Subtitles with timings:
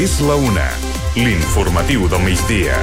[0.00, 0.64] És la una.
[1.12, 2.78] L'informatiu del migdia.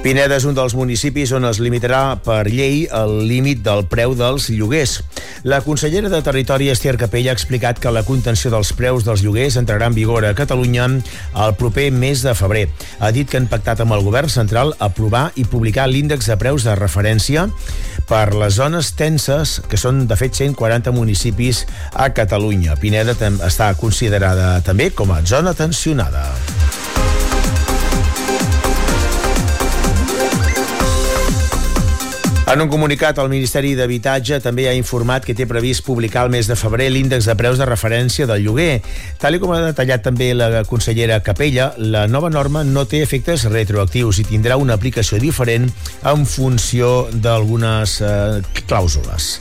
[0.00, 4.48] Pineda és un dels municipis on es limitarà per llei el límit del preu dels
[4.48, 5.02] lloguers.
[5.46, 9.54] La consellera de Territori, Estier Capella, ha explicat que la contenció dels preus dels lloguers
[9.60, 12.64] entrarà en vigor a Catalunya el proper mes de febrer.
[12.98, 16.66] Ha dit que han pactat amb el govern central aprovar i publicar l'índex de preus
[16.66, 17.46] de referència
[18.10, 21.62] per les zones tenses, que són de fet 140 municipis
[21.94, 22.74] a Catalunya.
[22.82, 23.14] Pineda
[23.46, 26.26] està considerada també com a zona tensionada.
[32.46, 36.46] En un comunicat, el Ministeri d'Habitatge també ha informat que té previst publicar el mes
[36.46, 38.84] de febrer l'índex de preus de referència del lloguer.
[39.18, 44.22] Tal com ha detallat també la consellera Capella, la nova norma no té efectes retroactius
[44.22, 45.66] i tindrà una aplicació diferent
[46.06, 49.32] en funció d'algunes eh, clàusules.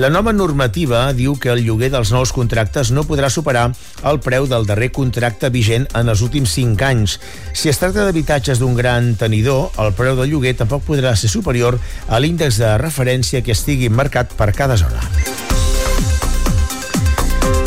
[0.00, 3.66] La nova normativa diu que el lloguer dels nous contractes no podrà superar
[4.08, 7.18] el preu del darrer contracte vigent en els últims 5 anys.
[7.52, 11.76] Si es tracta d'habitatges d'un gran tenidor, el preu del lloguer tampoc podrà ser superior
[12.08, 15.04] a l'índex de referència que estigui marcat per cada zona.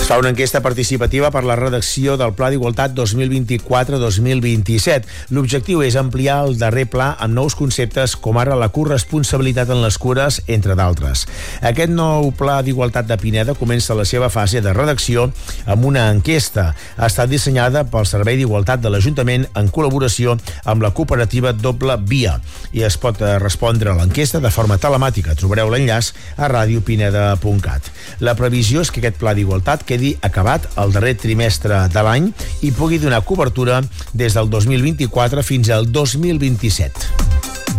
[0.03, 5.07] Es fa una enquesta participativa per la redacció del Pla d'Igualtat 2024-2027.
[5.31, 9.95] L'objectiu és ampliar el darrer pla amb nous conceptes com ara la corresponsabilitat en les
[9.95, 11.23] cures, entre d'altres.
[11.63, 15.31] Aquest nou Pla d'Igualtat de Pineda comença la seva fase de redacció
[15.63, 16.75] amb una enquesta.
[16.97, 22.43] Ha estat dissenyada pel Servei d'Igualtat de l'Ajuntament en col·laboració amb la cooperativa Doble Via
[22.75, 25.31] i es pot eh, respondre a l'enquesta de forma telemàtica.
[25.39, 27.87] Trobareu l'enllaç a radiopineda.cat.
[28.19, 32.31] La previsió és que aquest Pla d'Igualtat quedi acabat el darrer trimestre de l'any
[32.65, 33.81] i pugui donar cobertura
[34.17, 37.72] des del 2024 fins al 2027.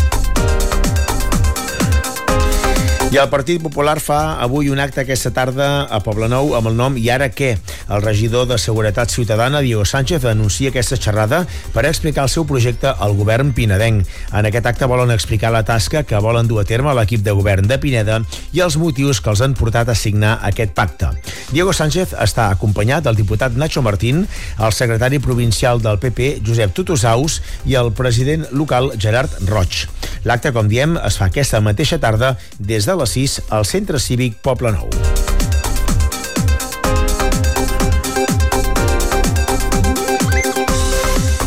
[3.13, 6.97] I el Partit Popular fa avui un acte aquesta tarda a Poblenou amb el nom
[6.99, 7.51] I ara què?
[7.93, 11.43] El regidor de Seguretat Ciutadana, Diego Sánchez, anuncia aquesta xerrada
[11.75, 14.09] per explicar el seu projecte al govern pinedenc.
[14.33, 17.69] En aquest acte volen explicar la tasca que volen dur a terme l'equip de govern
[17.69, 18.23] de Pineda
[18.57, 21.13] i els motius que els han portat a signar aquest pacte.
[21.53, 24.25] Diego Sánchez està acompanyat del diputat Nacho Martín,
[24.59, 29.85] el secretari provincial del PP, Josep Tutusaus, i el president local, Gerard Roig.
[30.25, 34.41] L'acte, com diem, es fa aquesta mateixa tarda des de les 6 al Centre Cívic
[34.43, 35.44] Poble Nou.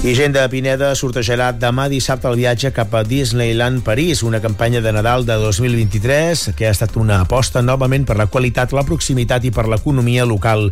[0.08, 4.80] I gent de Pineda sortejarà demà dissabte el viatge cap a Disneyland París, una campanya
[4.80, 9.44] de Nadal de 2023 que ha estat una aposta novament per la qualitat, la proximitat
[9.44, 10.70] i per l'economia local.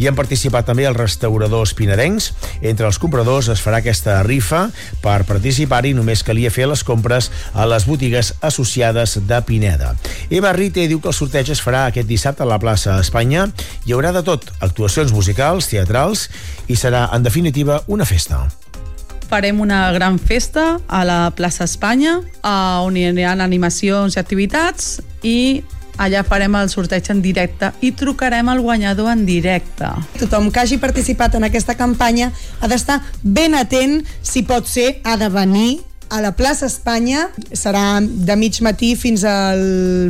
[0.00, 2.30] Hi han participat també els restauradors pinadencs.
[2.62, 4.62] Entre els compradors es farà aquesta rifa.
[5.04, 9.92] Per participar-hi només calia fer les compres a les botigues associades de Pineda.
[10.30, 13.50] Eva Rite diu que el sorteig es farà aquest dissabte a la plaça Espanya.
[13.84, 16.30] Hi haurà de tot, actuacions musicals, teatrals
[16.72, 18.46] i serà, en definitiva, una festa
[19.28, 25.62] farem una gran festa a la plaça Espanya, on hi ha animacions i activitats, i
[25.98, 29.90] allà farem el sorteig en directe i trucarem al guanyador en directe.
[30.20, 32.30] Tothom que hagi participat en aquesta campanya
[32.60, 38.00] ha d'estar ben atent, si pot ser, ha de venir a la plaça Espanya, serà
[38.00, 39.60] de mig matí fins al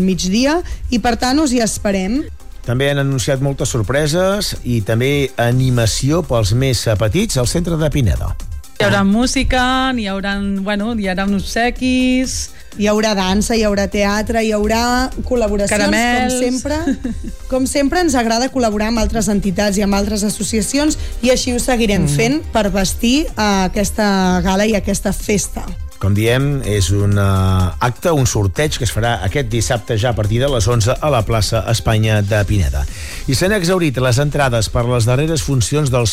[0.05, 0.61] migdia
[0.95, 2.21] i per tant us hi esperem.
[2.69, 8.35] També han anunciat moltes sorpreses i també animació pels més petits al centre de Pineda.
[8.79, 12.39] Hi haurà música, hi haurà, bueno, hi haurà uns obsequis...
[12.79, 16.37] Hi haurà dansa, hi haurà teatre, hi haurà col·laboracions, Caramels.
[16.37, 17.09] com sempre.
[17.51, 20.95] Com sempre ens agrada col·laborar amb altres entitats i amb altres associacions
[21.27, 22.15] i així ho seguirem mm.
[22.15, 24.07] fent per vestir aquesta
[24.47, 25.67] gala i aquesta festa.
[25.99, 30.15] Com diem, és un uh, acte, un sorteig que es farà aquest dissabte ja a
[30.15, 32.85] partir de les 11 a la plaça Espanya de Pineda.
[33.27, 36.13] I s'han exaurit les entrades per les darreres funcions dels,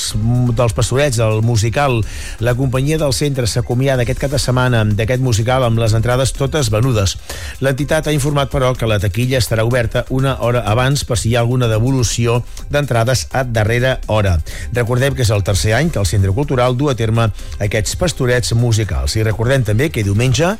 [0.57, 1.99] dels pastorets, del musical.
[2.41, 6.71] La companyia del centre s'acomiada aquest cap de setmana d'aquest musical amb les entrades totes
[6.73, 7.13] venudes.
[7.61, 11.37] L'entitat ha informat, però, que la taquilla estarà oberta una hora abans per si hi
[11.37, 12.39] ha alguna devolució
[12.73, 14.39] d'entrades a darrera hora.
[14.73, 17.29] Recordem que és el tercer any que el Centre Cultural du a terme
[17.61, 19.13] aquests pastorets musicals.
[19.13, 20.53] I recordem també també que diumenge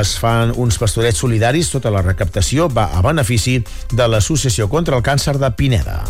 [0.00, 1.70] es fan uns pastorets solidaris.
[1.70, 3.60] Tota la recaptació va a benefici
[3.94, 6.02] de l'Associació contra el Càncer de Pineda.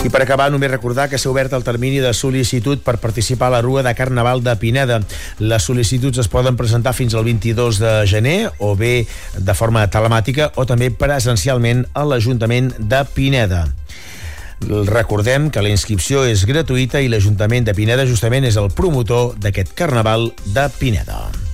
[0.00, 3.54] I per acabar, només recordar que s'ha obert el termini de sol·licitud per participar a
[3.58, 4.98] la Rua de Carnaval de Pineda.
[5.38, 9.04] Les sol·licituds es poden presentar fins al 22 de gener, o bé
[9.36, 13.66] de forma telemàtica, o també presencialment a l'Ajuntament de Pineda.
[14.68, 19.72] Recordem que la inscripció és gratuïta i l'Ajuntament de Pineda justament és el promotor d'aquest
[19.78, 21.49] Carnaval de Pineda.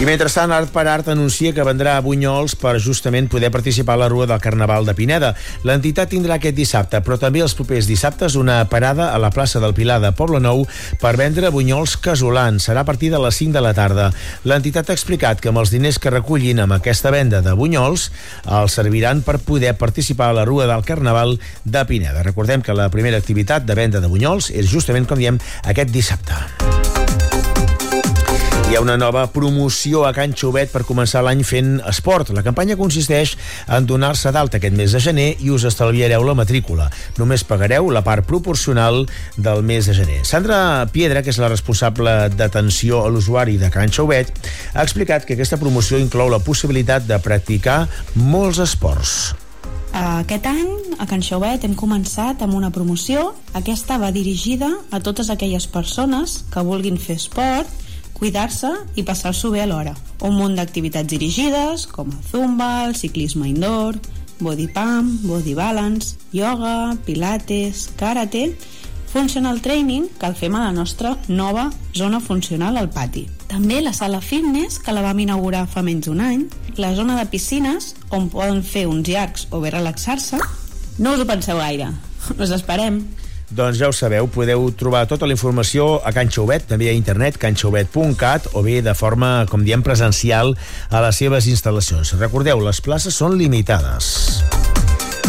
[0.00, 4.00] I mentrestant, Art per Art anuncia que vendrà a Bunyols per justament poder participar a
[4.00, 5.34] la Rua del Carnaval de Pineda.
[5.68, 9.76] L'entitat tindrà aquest dissabte, però també els propers dissabtes, una parada a la plaça del
[9.76, 10.64] Pilar de Poble Nou
[11.04, 12.64] per vendre bunyols casolans.
[12.64, 14.08] Serà a partir de les 5 de la tarda.
[14.48, 18.08] L'entitat ha explicat que amb els diners que recullin amb aquesta venda de bunyols
[18.48, 22.24] els serviran per poder participar a la Rua del Carnaval de Pineda.
[22.24, 25.36] Recordem que la primera activitat de venda de bunyols és justament, com diem,
[25.68, 26.79] aquest dissabte.
[28.70, 32.28] Hi ha una nova promoció a Can Xovet per començar l'any fent esport.
[32.30, 33.32] La campanya consisteix
[33.66, 36.86] en donar-se d'alta aquest mes de gener i us estalviareu la matrícula.
[37.18, 39.00] Només pagareu la part proporcional
[39.34, 40.20] del mes de gener.
[40.22, 44.30] Sandra Piedra, que és la responsable d'atenció a l'usuari de Can Xovet,
[44.70, 49.34] ha explicat que aquesta promoció inclou la possibilitat de practicar molts esports.
[49.90, 53.32] Aquest any, a Can Xauet, hem començat amb una promoció.
[53.50, 57.80] Aquesta va dirigida a totes aquelles persones que vulguin fer esport
[58.20, 58.68] cuidar-se
[59.00, 59.96] i passar-s'ho bé alhora.
[60.22, 63.96] Un munt d'activitats dirigides, com el zumba, el ciclisme indoor,
[64.40, 68.50] body pump, body balance, yoga, pilates, karate,
[69.10, 73.26] functional training, que el fem a la nostra nova zona funcional al pati.
[73.50, 76.44] També la sala fitness, que la vam inaugurar fa menys d'un any,
[76.78, 80.38] la zona de piscines, on poden fer uns llargs o bé relaxar-se.
[81.00, 81.90] No us ho penseu gaire.
[82.38, 83.02] Us esperem.
[83.50, 87.34] Doncs ja ho sabeu, podeu trobar tota la informació a Can Xauvet, també a internet,
[87.42, 90.54] canxauvet.cat, o bé de forma, com diem, presencial
[90.86, 92.14] a les seves instal·lacions.
[92.20, 94.12] Recordeu, les places són limitades.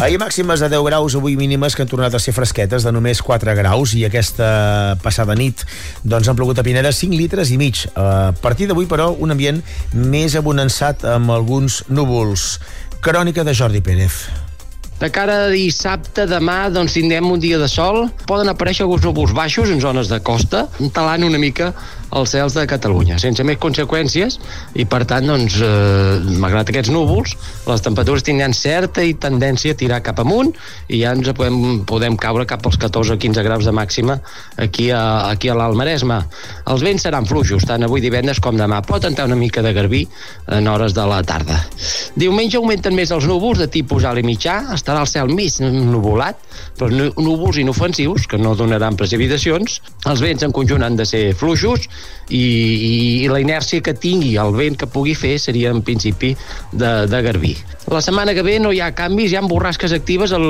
[0.02, 3.20] Ahir màximes de 10 graus, avui mínimes que han tornat a ser fresquetes de només
[3.22, 5.62] 4 graus i aquesta passada nit
[6.02, 7.84] doncs han plogut a Pineda 5 litres i mig.
[7.94, 9.62] A partir d'avui, però, un ambient
[9.94, 12.56] més abonançat amb alguns núvols.
[13.02, 14.24] Crònica de Jordi Pérez.
[15.00, 18.04] De cara a dissabte, demà, doncs tindrem un dia de sol.
[18.28, 21.72] Poden aparèixer alguns núvols baixos en zones de costa, talant una mica
[22.12, 24.38] els cels de Catalunya, sense més conseqüències,
[24.76, 27.34] i per tant, doncs, eh, malgrat aquests núvols,
[27.68, 30.52] les temperatures tindran certa i tendència a tirar cap amunt,
[30.88, 34.18] i ja ens podem, podem caure cap als 14 o 15 graus de màxima
[34.56, 36.20] aquí a, aquí a l'Alt Maresme.
[36.72, 38.82] Els vents seran fluixos, tant avui divendres com demà.
[38.86, 40.04] Pot entrar una mica de garbí
[40.52, 41.58] en hores de la tarda.
[42.18, 46.38] Diumenge augmenten més els núvols de tipus alt i mitjà, estarà el cel mig nuvolat,
[46.78, 49.80] però núvols inofensius, que no donaran precipitacions.
[50.08, 51.88] Els vents en conjunt han de ser fluixos,
[52.32, 56.32] i, i la inèrcia que tingui el vent que pugui fer seria en principi
[56.72, 57.56] de, de garbí.
[57.90, 60.44] La setmana que ve no hi ha canvis, hi ha borrasques actives al,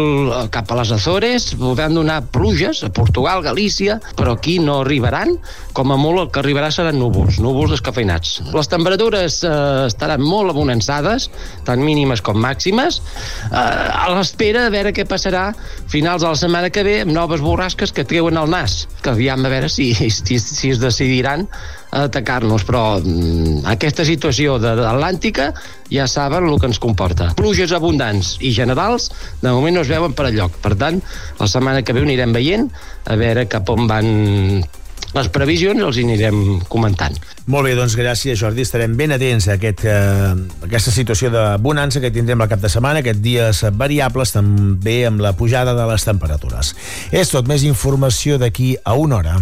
[0.52, 5.38] cap a les Azores, podran donar pluges a Portugal, Galícia, però aquí no arribaran,
[5.72, 8.34] com a molt el que arribarà seran núvols, núvols descafeinats.
[8.52, 9.54] Les temperatures eh,
[9.88, 11.30] estaran molt abonançades,
[11.64, 13.00] tant mínimes com màximes,
[13.48, 15.48] eh, a l'espera de veure què passarà
[15.88, 19.40] finals de la setmana que ve amb noves borrasques que treuen el nas, que aviam
[19.40, 21.41] a veure si, si, si es decidiran
[21.92, 25.50] a atacar-nos, però mm, aquesta situació de l'Atlàntica
[25.92, 27.32] ja saben el que ens comporta.
[27.38, 29.10] Pluges abundants i generals
[29.42, 30.56] de moment no es veuen per lloc.
[30.62, 31.02] Per tant,
[31.40, 32.70] la setmana que ve anirem veient
[33.06, 34.14] a veure cap on van
[35.12, 37.16] les previsions els anirem comentant.
[37.52, 40.32] Molt bé, doncs gràcies Jordi, estarem ben atents a aquest, eh,
[40.64, 45.20] aquesta situació de bonança que tindrem el cap de setmana, aquests dies variables també amb
[45.20, 46.74] la pujada de les temperatures.
[47.10, 49.36] És tot, més informació d'aquí a una hora.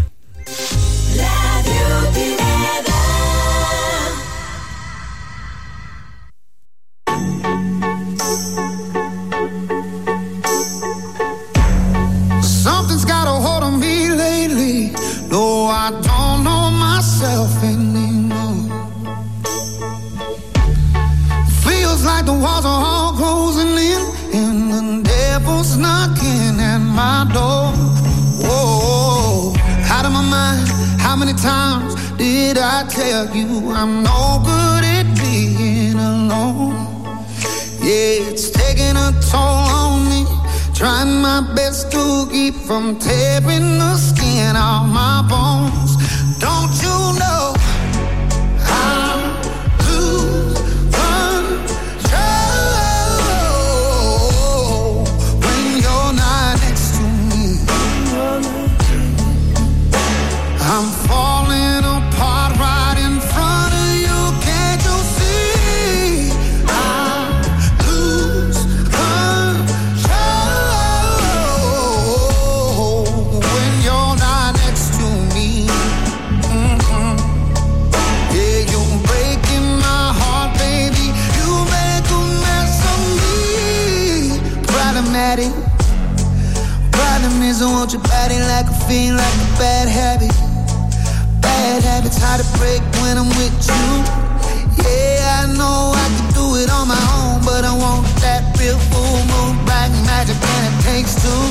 [101.00, 101.44] makes two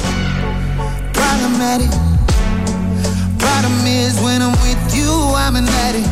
[1.11, 1.89] problematic.
[3.39, 5.09] Problem is when I'm with you,
[5.43, 6.07] I'm an addict.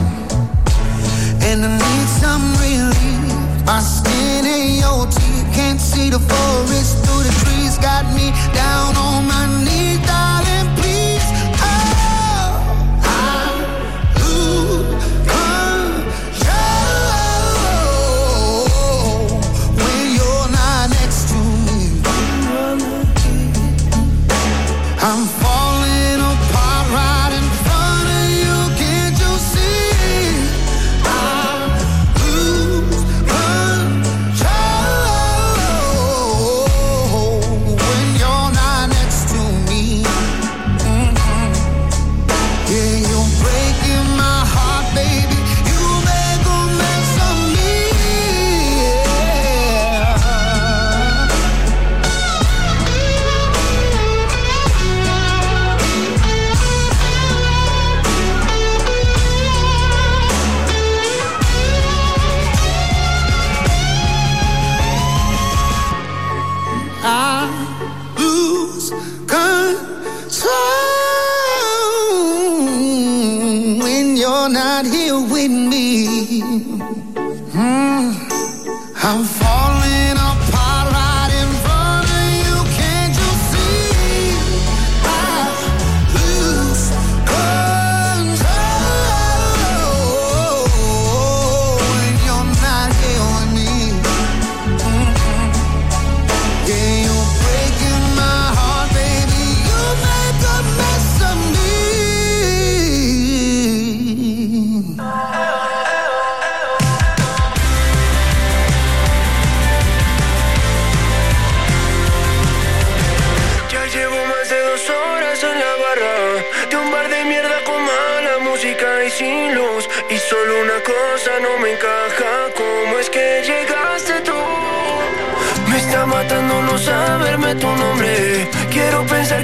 [1.43, 3.65] And I need some relief.
[3.65, 7.77] My skin and your teeth can't see the forest through the trees.
[7.77, 9.87] Got me down on my knees.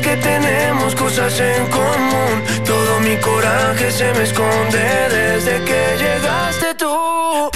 [0.02, 2.44] que tenemos cosas en común.
[2.66, 7.53] Todo mi coraje se me esconde desde que llegaste tú.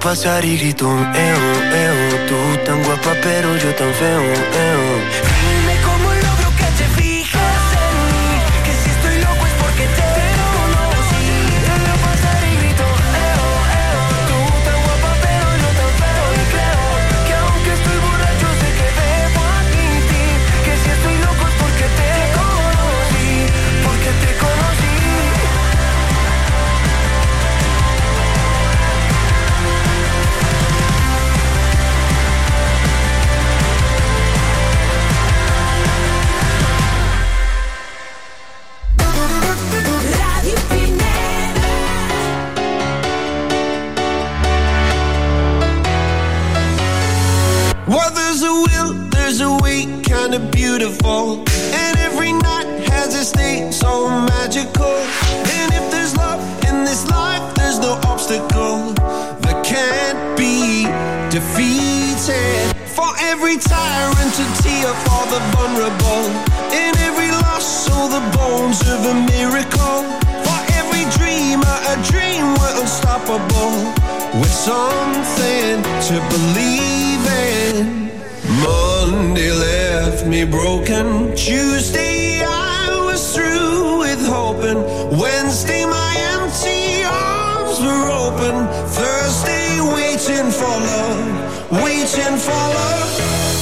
[0.00, 1.94] pasar y grito, eo, eh, oh, eo.
[1.94, 2.26] Eh, oh.
[2.28, 5.39] Tú tan guapa, pero yo tan feo, eo.
[80.30, 81.34] Me broken.
[81.34, 84.78] Tuesday, I was through with hoping.
[85.18, 88.54] Wednesday, my empty arms were open.
[88.94, 93.10] Thursday, waiting for love, waiting for love.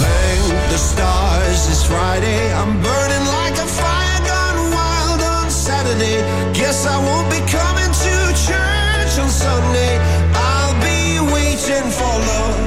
[0.03, 2.53] Thank the stars, it's Friday.
[2.53, 6.21] I'm burning like a fire gone wild on Saturday.
[6.53, 9.93] Guess I won't be coming to church on Sunday.
[10.37, 12.61] I'll be waiting for love,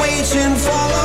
[0.00, 0.97] waiting for love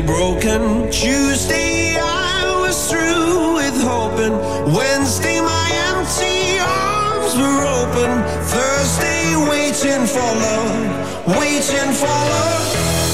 [0.00, 0.90] broken.
[0.90, 4.34] Tuesday, I was through with hoping.
[4.74, 8.10] Wednesday, my empty arms were open.
[8.44, 12.66] Thursday, waiting for love, waiting for love.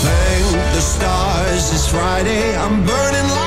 [0.06, 2.56] Thank the stars, it's Friday.
[2.56, 3.41] I'm burning like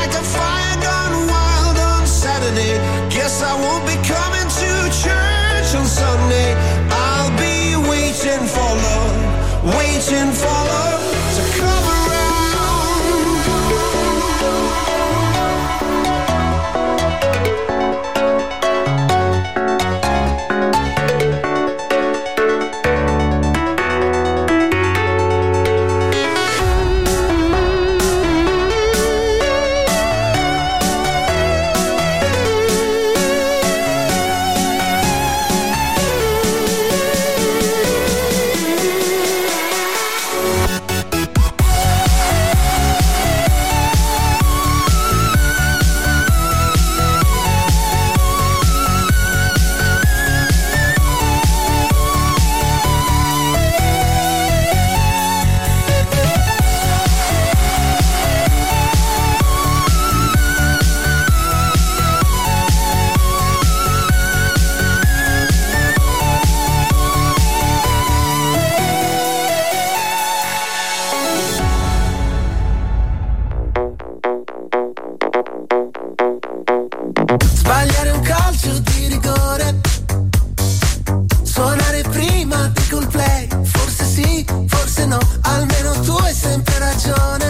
[77.65, 79.82] Sbagliare un calcio di rigore.
[81.41, 83.47] Suonare prima di cool play.
[83.63, 85.17] Forse sì, forse no.
[85.41, 87.45] Almeno tu hai sempre ragione.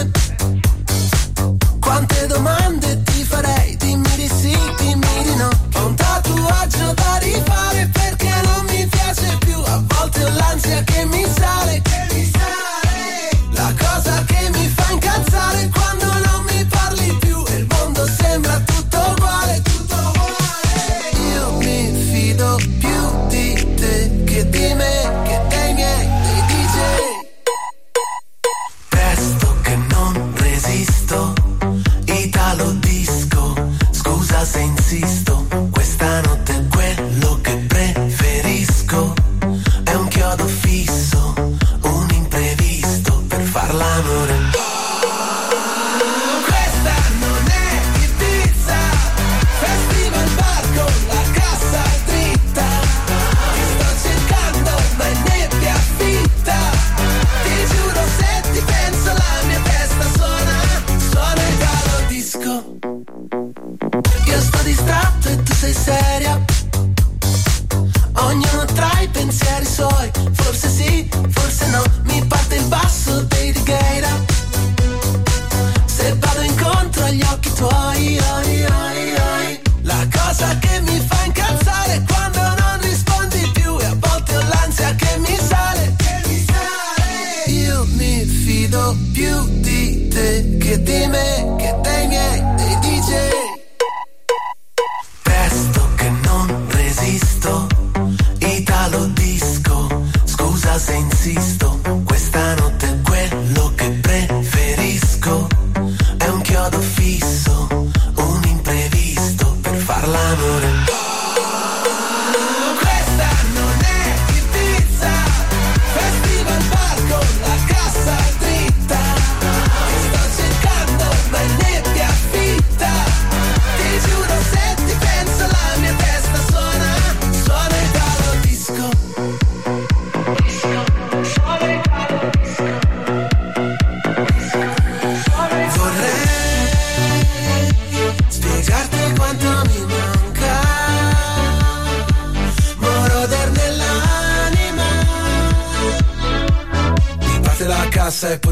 [34.78, 36.45] insisto, questa notte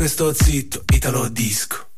[0.03, 1.92] che sto zitto, italo disco.